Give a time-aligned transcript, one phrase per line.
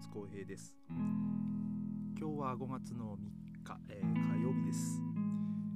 [0.00, 0.74] 津光平です。
[0.88, 3.20] 今日は5月の3
[3.62, 5.02] 日、えー、火曜日です、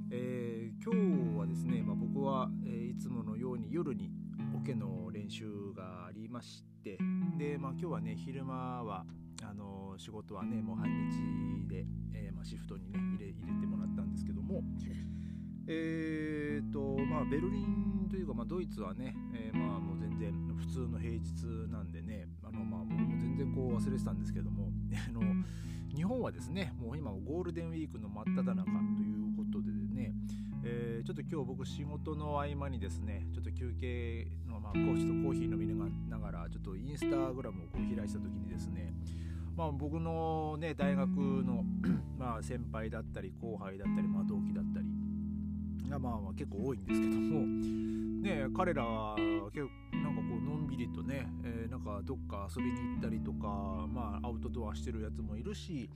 [0.09, 4.11] えー、今日はですね、まあ、僕は、えー、いつものように夜に
[4.55, 5.45] オケの練習
[5.75, 6.97] がありまして
[7.37, 9.05] で、まあ、今日はね昼間は
[9.43, 10.89] あの仕事はねもう半
[11.67, 11.85] 日で、
[12.15, 14.63] えまあ、シフトにね入れ入れてもらったんですけども
[15.67, 24.71] えーとまあベルリンというか、まあ、ドイツはね、えまあもう全然普通の平日なんでねあのまあ僕も全然こう忘れてたんですけども
[25.09, 25.21] あの
[25.93, 30.13] 日本はですねもう今ゴールデンウィークの真っ只中ということでね、
[30.63, 35.67] えー、ちょっと今日僕仕事の合間にですねちょっと休憩のまあこうちょっとコーヒー飲み
[36.09, 38.93] ながらちょっとインスタグラムをこう開いた時にですね
[39.55, 41.63] まあ、僕の、ね、大学の
[42.19, 44.84] まあ先輩だったり後輩だったり、まあ、同期だったり
[45.89, 47.45] がまあまあ結構多いんですけども、
[48.23, 49.15] ね、彼らは
[49.53, 55.89] 結構なんかこうのんびりとね、えー、なんかどっか遊びに行ったりとか、まあ、アウトドアしてるやつもいるし。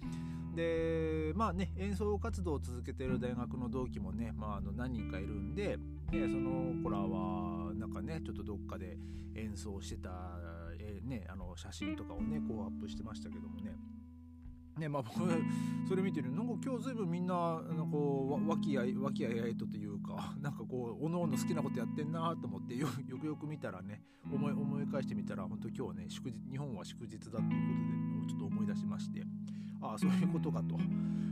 [0.56, 5.78] でまあね演奏活動を続けてる大学の同期もね、まあ、あの何人かいるんで、ね、
[6.12, 8.98] その子らはなんかねちょっとどっかで
[9.36, 10.10] 演奏してた、
[10.80, 13.72] えー、ね、あの写真とかをねこうアップしてましたけどもね。
[14.80, 15.20] ねまあ、僕
[15.88, 16.32] それ見てる。
[16.32, 29.24] なんか今日ずいぶんみんななんかこう和気あい和気あいあいとというか なんかこうおのおの好きなことやってんなと思ってよくよく見たらね思い思い返してみたら本当今日ね祝日日本は祝日だということでもうちょっと思い出しまして。
[29.82, 30.78] ああそういうことかと。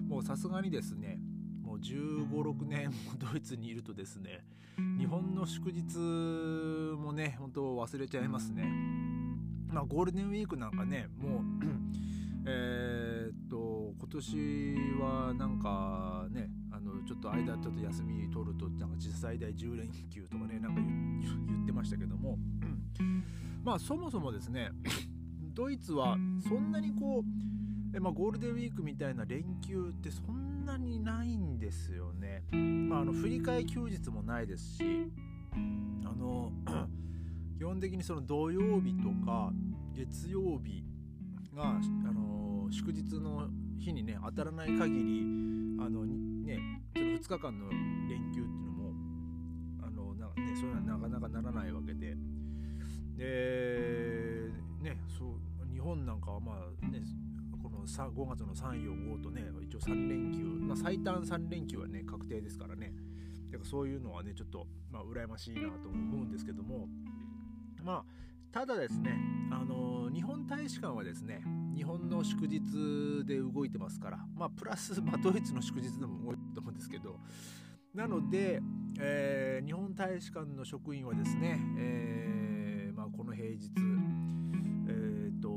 [0.07, 1.19] もうさすがにですね
[1.61, 4.45] もう1 5 6年もドイツにいるとですね
[4.97, 5.97] 日本の祝日
[6.97, 8.63] もね本当忘れちゃいますね。
[9.67, 11.41] まあゴールデンウィークなんかねもう
[12.49, 13.06] えー、
[14.09, 22.37] 今年はなんかねあのちょっと間ちょっと休み取るとなんか実最大10連休とかねなんか言ってましたけども
[23.65, 24.71] まあそもそもですね
[25.53, 32.43] ドイツはそんなにこうえ、まあ、ゴールデンウィークみたいな連休ってそんなにないんですよね。
[32.89, 35.11] まあ、あの振り替え休日もないですし
[36.05, 36.53] あの
[37.57, 39.51] 基本的にその土曜日とか
[39.93, 40.85] 月曜日
[41.53, 45.21] が、あの祝日の日にね当たらない限り
[45.79, 46.59] あのね
[46.95, 48.93] その2日間の連休っていうのも
[49.83, 52.15] あのな、ね、そういうのはなかなかならないわけで。
[53.17, 57.01] でねそう日本なんかはまあね
[57.63, 62.93] この5月の345とね一応3連休、まあ、最短3連休はね確定ですからね。
[63.51, 66.87] だからそういうのはねちょっとまあ羨ましいなと思うんですけども。
[67.83, 69.11] まあただですね、
[69.51, 71.41] あの日本大使館はですね、
[71.77, 77.19] 日本の祝日で動いてますから、まあ、プラス、まあ、ドイツの祝日でも動いと思うんですけど、
[77.93, 78.59] なので、
[78.99, 83.69] えー、日本大使館の職員はですね、えー、まあ、この平日、
[84.87, 85.49] えっ、ー、と、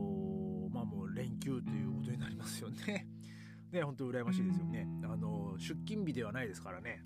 [0.70, 3.09] まあもう連休ということになりますよね。
[3.72, 4.86] ね、本当羨ましいですよね。
[5.04, 7.03] あの、出勤日ではないですからね。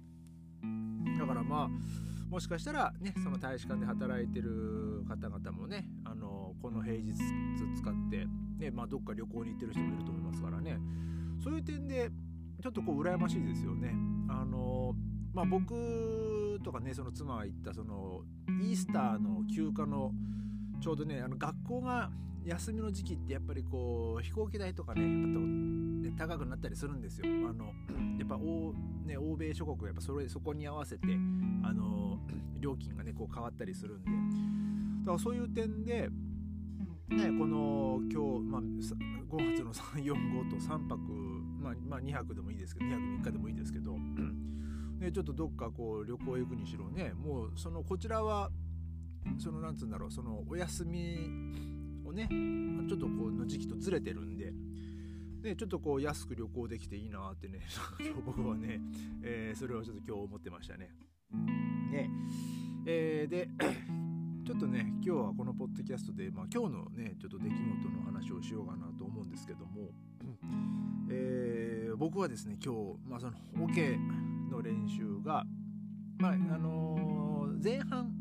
[1.19, 1.71] だからまあ、
[2.35, 7.13] もしかしたらねその大使館で働いてる方々もねあのこの平日
[7.77, 8.27] 使って
[8.59, 10.79] ねまあどっか旅行に行ってる人もいると思いますからね。
[11.43, 12.11] そういう点で
[12.63, 13.95] ちょっとこう羨ましいですよね。
[14.29, 14.95] あの
[15.33, 18.23] まあ僕とかねその妻が行ったその
[18.63, 20.13] イースターの休暇の
[20.81, 22.11] ちょうどねあの学校が
[22.45, 25.03] 休みの時期ってやっぱりこう飛行機代とかね
[26.05, 27.27] やっぱ高くなったりするんですよ。
[27.49, 27.73] あの
[28.19, 28.75] やっぱ欧,、
[29.07, 31.09] ね、欧米諸国はやっぱそれそこに合わせて
[31.63, 32.19] あの
[32.61, 34.11] 料金がねこう変わったりするんで。
[35.05, 36.09] だからそういう点で、
[37.11, 38.34] ね、この今日、
[39.75, 40.99] 345と3泊、
[41.61, 43.99] まあ、まあ2泊でもいいですけど2泊3日でもいいですけど、
[44.99, 48.51] ね、ちょっとどっかこう旅行行くにしろねもうそのこちらは
[49.39, 51.17] そのなんつうんだろうそのお休み
[52.05, 52.29] をね
[52.89, 54.53] ちょっとこうの時期とずれてるんで。
[55.43, 57.61] でちょっとこう安く旅行できていいなってね
[58.25, 58.81] 僕はね、
[59.23, 60.97] えー、それをちょっと今日思ってましたね。
[61.91, 62.11] ね
[62.87, 69.91] えー、でちょっとね今日はこのポッドキャストで、まあ、今日のねちょっと出来事の話をしようかなと思うんですけども、
[71.11, 73.99] えー、僕はですね今日、まあ、そのオ、ケ
[74.51, 75.45] の練習が、
[76.19, 78.13] まああのー、前半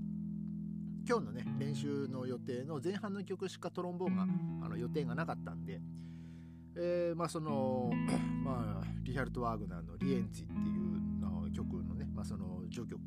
[1.07, 4.24] 今日のね練習の予定の前半の曲しかトロンボーンが
[4.65, 5.81] あの予定がなかったんで、
[6.75, 7.91] えー、まあその
[8.44, 10.94] まあリヒャルト・ワーグナーの「リエンツィ」っていう
[11.53, 13.01] 曲のね、まあ、その序曲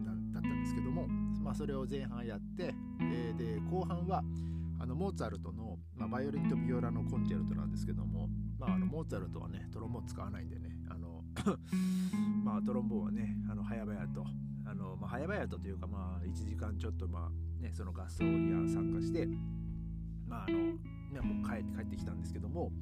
[0.00, 4.22] だったんですけども、まあ、それを前半やって、え、で後半は
[4.80, 8.28] あのモーツァルトの、まあ、バイオリンとビオラのコンチェルトなんですけども、
[8.58, 11.22] まあ、あのモーツァルトはねトロンボーン使わないんでねあの
[12.42, 14.24] まあトロンボーンはねあの早々と
[14.64, 19.28] あの、まあ、早々とというかまあ1時間ちょっとまあねその合奏に参加して
[20.26, 20.56] まああの
[21.12, 22.72] ね、もう帰帰ってきたんですけども、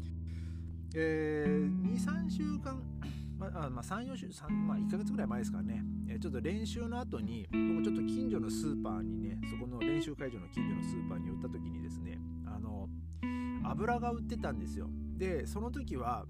[0.95, 2.81] えー、23週間
[3.41, 5.83] まあ、まあ、34週3、まあ、1ヶ月ぐらい前ですからね、
[6.21, 12.89] ちょっと練習の後に僕ちょっと近所のスーパーにねそこの練習会場の近所のスーパーに寄った時にですねあの
[13.65, 14.89] 油が売ってたんですよ。
[15.17, 16.27] でその時は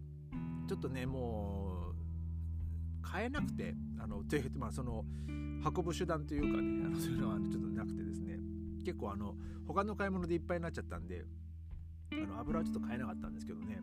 [0.68, 8.38] ちょっとねもう買えなくてあのというまあその運ぶ手段というかねあのそういうのはちょっとなくてですね。
[8.84, 9.34] 結構あの
[9.66, 11.24] 他の買い物でいっぱいになっちゃったんで
[12.12, 13.80] あの油はちょっと買えなかったんですけどね。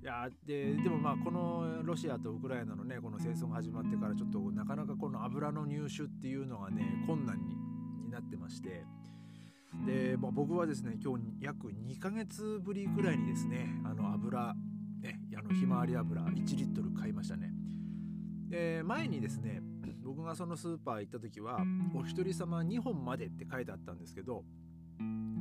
[0.00, 7.56] いやででもまあこのロシアとウクライナのねこの戦争が始まってからちょっとなかなかこの油の入手っていうのがね困難に
[8.04, 8.84] になってまして。
[9.86, 14.54] で、まあ、僕はですね今日約2ヶ月ぶりぐらいにですねあの油、
[15.02, 17.52] ね、あのひまわり油1リットル買いましたね。
[18.48, 19.60] で前にですね
[20.02, 21.60] 僕がそのスーパー行った時は
[21.94, 24.42] お一人様2本までって書いてあったんですけど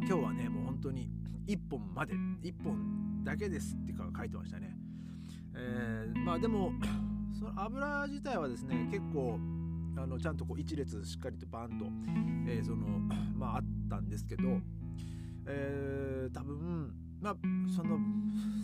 [0.07, 1.09] 今日はねもう本当に
[1.47, 4.73] 1本まで1本だけですって書いてましたね、
[5.53, 6.71] えー、まあでも
[7.37, 9.37] その油自体はですね結構
[9.97, 11.85] あのちゃんとこう一列しっかりとバンと、
[12.47, 12.87] えー、その
[13.35, 14.43] まああったんですけど、
[15.45, 17.35] えー、多分まあ
[17.75, 17.97] その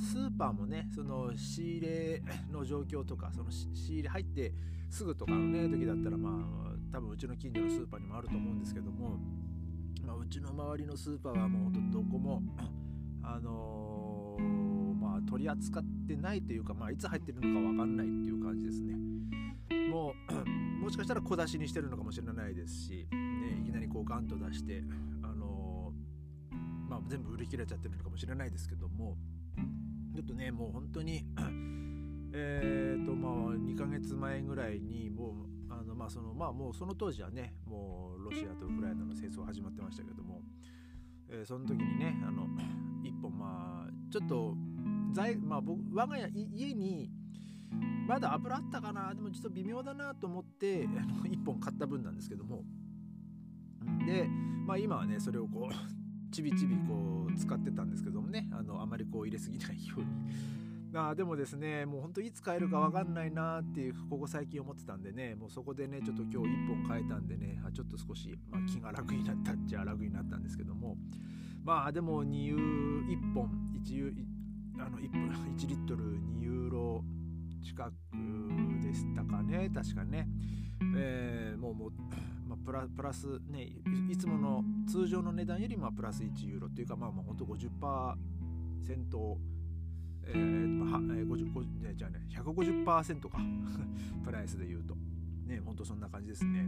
[0.09, 2.21] スーパーもねその仕入れ
[2.53, 4.53] の状況とかその仕入れ入って
[4.89, 9.17] すぐとかのね時だったらまあ多分うちの近所のスーパーにもあると思うんですけども、
[10.05, 12.41] まあ、うちの周りのスーパーはもうどこも
[13.23, 18.95] あのー、まあ取り扱ってないというか、まあ、いつ入ってるのか分かんないっていう感じですね。
[19.89, 20.49] もう
[20.83, 24.83] もしかしたら小出しにしてるのかもしれないですし、ね、いきなりこうガンと出して
[26.93, 29.17] まあ、全部売り切れちゃってるのかもしれないですけども
[30.13, 31.25] ちょっとねもう本当に
[32.33, 40.41] えっとまあ2ヶ月前ぐらいにもうあのまあそのまあもうその当時はねもうロシアとウクライナの戦争始まってましたけども、
[41.29, 42.47] えー、その時にねあの
[43.03, 44.55] 一本まあちょっと
[45.11, 47.11] 在まあ僕我が家家に
[48.07, 52.63] まだ油あったかなでもちょっと微妙だなと思ってあの1本買った分なんですけども
[54.05, 54.25] で
[54.65, 60.05] まあ今はねそれをこうちびちびこう使ってたんですけどもねあのあまりこう入れすぎないように。
[60.95, 70.97] あでもですねもうほんといつ買えるか分かんないなっていうここ最近思ってたんでねもうそこでねちょっと今日1本買えたんでねちょっと少し、まあ、気が楽になったっちゃ楽になったんですけども。
[71.63, 74.13] まあでも2ユー1本 1, ユ
[74.77, 77.03] あの 1, 本 1リットル2ユーロ
[77.63, 77.93] 近く
[78.81, 80.27] でしたかね確かね、
[80.95, 81.91] えー、もうもう
[82.45, 83.63] まあ、プラプラスね
[84.09, 89.37] いつもの通常の値段よりまあプラス1ユーロっていうかまあまあほんと50%
[90.27, 93.39] えーまあ、50じゃあね150%か。
[94.23, 94.95] プライスで言うと。
[95.45, 96.63] ねほんとそんな感じですね。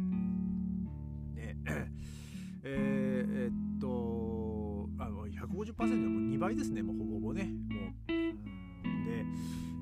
[1.36, 1.58] ね
[2.64, 6.82] えー、えー、っとあの150%はもう2倍ですね。
[6.84, 7.44] もうほぼほぼね。
[7.44, 8.12] もう、
[9.06, 9.26] で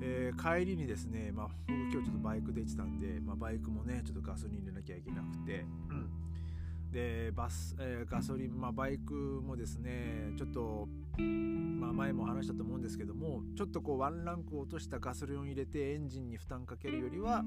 [0.06, 6.10] えー、帰りにですね、まあ、僕今日ちょっとバイクで行ってたんで、まあ、バイクもねちょっとガソリン入れなきゃいけなくて、うん、
[6.94, 10.88] でバス、えー、ガソリン、まあ、バイクもですねちょっと、
[11.18, 17.44] まあ、前も話したと思うんですけどもちょっとこうワンランク落としたガソリンを入れてエンジンに負担かけるよりは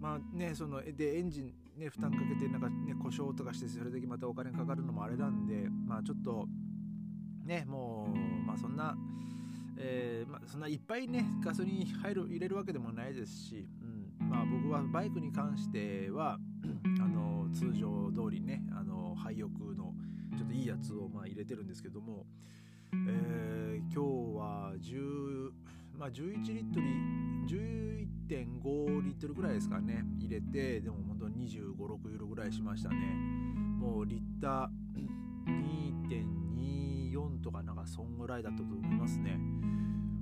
[0.00, 6.46] まあねそのでエンジンね負担かけてなんかね故障とかしてそれだけまたお金かかるのもあれなんでまあちょっと
[7.44, 8.96] ねもうまあそんな
[9.82, 16.38] えー、まあ、そんないっぱいねガソリン入る入れるわけでもないですし、うんまあ、僕はバイクに関しては
[17.00, 19.94] あの通常通りねあの廃浴の
[20.36, 22.26] ちょっといいやつをまあ入れてるんですけども、
[22.92, 25.50] えー、今日は10、
[25.98, 26.86] まあ、11リットル
[27.48, 32.96] 11.5リットルぐらいですかね入れてでも本当に2 5 6ユーロぐらいしましたね。
[33.80, 35.10] もうリッター
[37.10, 39.38] 2.24とかなんかそんぐらいだったと思いますね。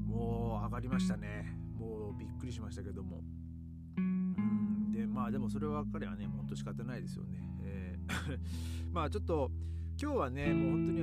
[0.06, 1.56] もう上がりましたね。
[1.76, 3.20] もうびっくりしましたけども。
[4.98, 8.38] でまあでもそれは彼はねほんと仕方ないですよね、えー
[8.92, 9.50] まあちょっと
[10.00, 11.02] 今日はねもう本当に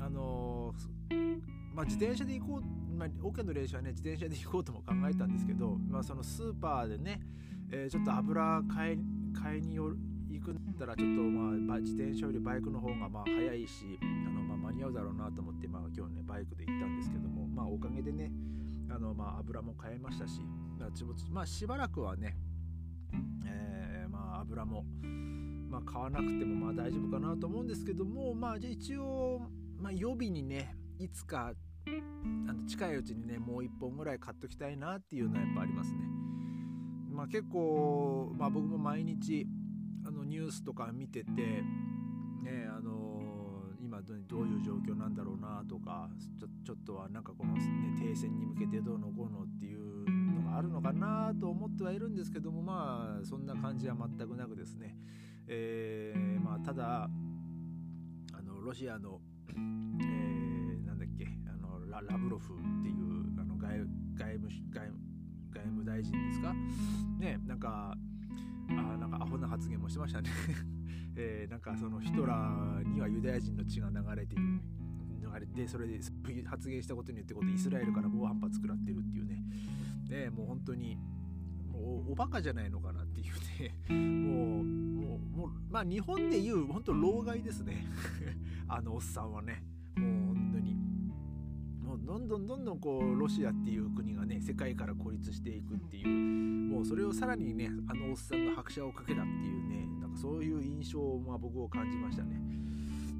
[0.00, 1.42] あのー、
[1.74, 7.20] まあ、自転車で行こう、まあ、オケの練習はね自転車で行こうとも考えたんですけど、まあ、そのスーパーでね、
[7.70, 8.98] えー、ちょっと油買い
[9.34, 9.98] 買いによる
[10.30, 18.32] 行くんだったらちょっとまあ自転車よりバイクの方がまあ早いしあのまあ間に合うだろうなと思ってまあ今日ねバイクで行ったんですけどもまあおかげでね
[18.88, 20.40] あのまあ油も買えましたし
[21.30, 22.36] まあしばらくはね、
[23.44, 24.84] えー、まあ油も
[25.68, 29.40] まあ買わなくてもまあ大丈夫かなと思うんですけどもまあじゃあ一応
[29.78, 31.52] まあ予備にねいつか
[32.48, 35.98] あの近いうちにねもう1本ぐらい買っときたいなっていうのはやっぱありますね。
[37.10, 39.46] まあ結構、まあ、僕も毎日
[40.06, 47.60] あのニュースとか見てて、ねあのー、今、どういう状況なんだろうなとかちょちょっとはなんかこの、ね、
[47.98, 50.05] 停戦に向けてどうのこうのっていう
[50.56, 54.96] あるのかなと思ってはいるんですけどもまあそんな感じは全くなくですね、
[55.46, 57.10] えー、まあ、ただ
[58.32, 59.20] あのロシアの、
[59.50, 63.78] えー、なんだっけあのララブロフっていうあの外
[64.14, 64.88] 外務外
[65.52, 66.54] 外務大臣ですか？
[67.18, 67.94] ねなんか
[68.70, 70.30] あなんかアホな発言もしてましたね。
[71.18, 74.60] えー、なんかそのヒトラーにはユダヤ人の血が流れている。
[75.34, 76.00] 流れてそれで
[76.46, 79.42] 発言したことによってことイスラエルから猛反発食らってるっていうね。
[80.08, 80.96] ねもう本当に
[81.70, 87.86] もうおバカじゃないのかなっていうね もうもうもうまあ日本でいう本当老害ですね。
[88.68, 89.62] あのおっさんはね。
[89.96, 90.74] もう本当に。
[91.82, 96.72] もうどんどんどんどんこうロシアっていう国がね世界から孤立していくっていう。
[96.72, 102.40] もうそれをさらにねあのおっさんが拍車をかけたっていうねなんかそういう印象をまあ僕を感じましたね。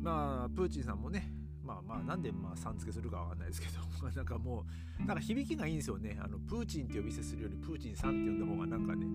[0.02, 1.35] まあプーチンさんもね
[1.66, 4.64] まあまあなんでまあさん付けするかわかんないですけど なんかも
[5.00, 6.18] うなんか響きがいいんですよね。
[6.20, 9.06] あのプーチンって呼び捨てするよりプーチンさんって呼んだ方がなんかね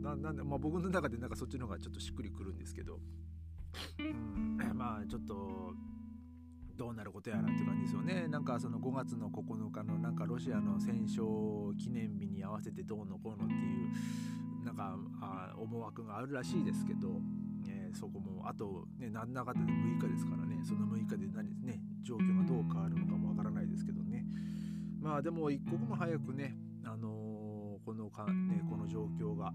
[0.00, 2.98] ななんでまあ僕の中でなんかそっちの方がちょっとしっくりくるんですけど、
[3.98, 5.74] うん、 まあちょっと
[6.76, 8.26] どうなることやらっていう感じですよね。
[8.28, 11.22] なんかその5月の9日のなんかロシアの戦勝
[11.78, 17.16] 記念日に合わせてどうのこうのっていうなんかあ思惑があるらしいですけど、えー、
[17.92, 24.24] そこもあと、ね、何らかで6日ですからねその6日で何ね状況がどう変わるのかもわからないですけどね。
[25.00, 29.52] まあでも一刻も早くね、あのー、このか、ね、この状況が、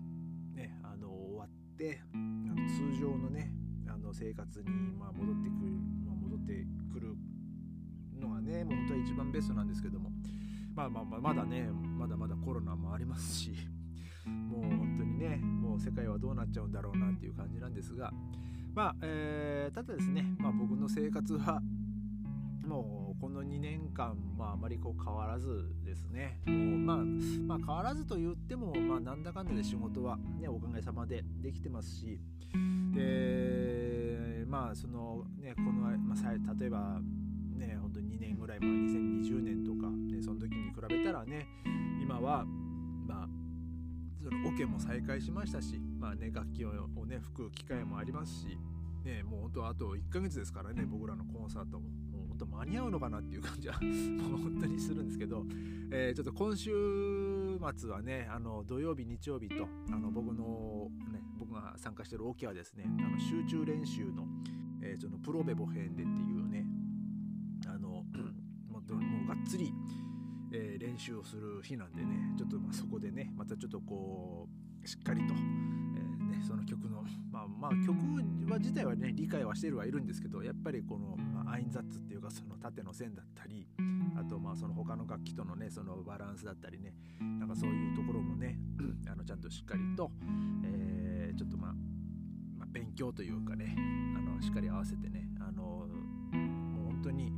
[0.54, 3.52] ねあのー、終わってあの通常のね
[3.88, 5.72] あの生活にまあ戻ってくる、
[6.06, 7.16] まあ、戻ってくる
[8.20, 10.12] のがねもう本当は一番ベストなんですけども。
[10.78, 13.52] まあまあまあまだねまだまだコロナもありますし
[14.28, 14.87] もう
[15.18, 18.12] ねもう世界はどうなっちゃうんだろうなっていう感じなんですが
[18.74, 21.62] まあ、えー、ただですね、まあ、僕の生活は
[22.68, 26.98] もうこの2年間、まあ、あまりこう変わらずですねもう、まあ、
[27.48, 32.20] まあ変わらずと言っても、まあ、なんだかんだで仕事は、ね、おかげさまでできてますし
[32.94, 37.00] でまあそのねこの、まあ、例えば
[37.56, 41.48] ね本当に2年ぐらい前2020年とか、ね、その時に比べたらね
[42.02, 42.46] 今は
[43.08, 43.37] まあ
[44.58, 46.72] そのオケも再開しましたし、まあね、楽器を
[47.06, 48.58] ね吹く機会もありますし、
[49.06, 51.90] ね、もう本当あと1ヶ月ですからね僕らのコンサートも。
[52.18, 55.46] もう本当間に合うのかなっていう感じは もう本当にするんですけど、
[55.92, 64.28] えー、ちょっと今週末はねあの土曜日日曜日とあの僕の、ね、僕が参加してるオケはですねあの集中練習の,、
[64.82, 66.66] えー、そのプロベボ編でっていうね
[67.68, 68.04] あの
[68.78, 69.74] もうがっつり
[70.52, 74.48] えー、練習をする日なんでねちょっとまあそこでねまたちょっとこ
[74.84, 77.98] うしっかりと、えー、ね、その曲のまあまあ曲
[78.50, 83.68] は自体はね理解はしてるはいるんですけどやっぱりこの、まあ、アインザッツっていうかその縦の線だったり
[84.18, 88.58] あとまあその他の楽器とのねそのバランスだったりねなんかそういうところもね
[89.12, 90.10] あのちゃんとしっかりと、
[90.64, 91.74] えー、ちょっとまあ、
[92.58, 93.76] まあ、勉強というかね
[94.18, 95.88] あのしっかり合わせてねあのも
[96.84, 97.34] う本当に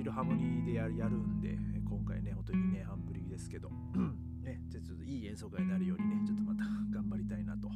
[0.00, 3.68] フィルハーモニーでやるんで今回ね本当に2年半ぶりですけど
[4.42, 7.68] ねちょっといい演奏会になるようにねちょっとまた 頑張りたいなと、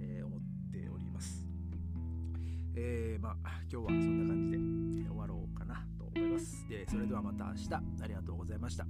[0.00, 1.44] えー、思っております。
[2.76, 6.68] えー、まあ今日はそんな感じで、終わろうかなと思います。
[6.68, 7.74] でそれではまた明日。
[7.74, 8.86] ありがとうございました。